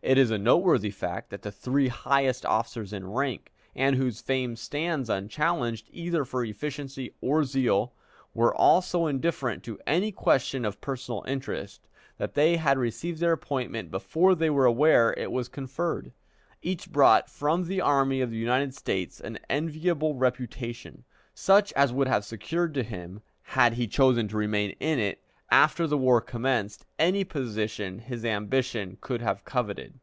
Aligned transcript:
It 0.00 0.16
is 0.16 0.30
a 0.30 0.38
noteworthy 0.38 0.92
fact 0.92 1.28
that 1.30 1.42
the 1.42 1.50
three 1.50 1.88
highest 1.88 2.46
officers 2.46 2.92
in 2.92 3.10
rank, 3.10 3.52
and 3.74 3.96
whose 3.96 4.20
fame 4.20 4.54
stands 4.54 5.10
unchallenged 5.10 5.88
either 5.90 6.24
for 6.24 6.44
efficiency 6.44 7.12
or 7.20 7.42
zeal, 7.42 7.92
were 8.32 8.54
all 8.54 8.80
so 8.80 9.08
indifferent 9.08 9.64
to 9.64 9.76
any 9.88 10.12
question 10.12 10.64
of 10.64 10.80
personal 10.80 11.24
interest, 11.26 11.88
that 12.16 12.34
they 12.34 12.58
had 12.58 12.78
received 12.78 13.18
their 13.18 13.32
appointment 13.32 13.90
before 13.90 14.36
they 14.36 14.50
were 14.50 14.66
aware 14.66 15.14
it 15.16 15.32
was 15.32 15.48
to 15.48 15.50
be 15.50 15.54
conferred. 15.54 16.12
Each 16.62 16.88
brought 16.88 17.28
from 17.28 17.64
the 17.64 17.80
Army 17.80 18.20
of 18.20 18.30
the 18.30 18.36
United 18.38 18.76
States 18.76 19.20
an 19.20 19.40
enviable 19.50 20.14
reputation, 20.14 21.02
such 21.34 21.72
as 21.72 21.92
would 21.92 22.06
have 22.06 22.24
secured 22.24 22.72
to 22.74 22.84
him, 22.84 23.20
had 23.42 23.72
he 23.72 23.88
chosen 23.88 24.28
to 24.28 24.36
remain 24.36 24.70
in 24.78 25.00
it, 25.00 25.20
after 25.50 25.86
the 25.86 25.96
war 25.96 26.20
commenced, 26.20 26.84
any 26.98 27.24
position 27.24 28.00
his 28.00 28.22
ambition 28.22 28.98
could 29.00 29.22
have 29.22 29.42
coveted. 29.46 29.98